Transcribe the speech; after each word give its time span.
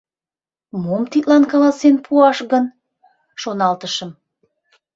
«Мом 0.83 1.03
тидлан 1.11 1.43
каласен 1.51 1.95
пуаш 2.05 2.37
гын?»— 2.51 2.65
шоналтышым. 3.41 4.11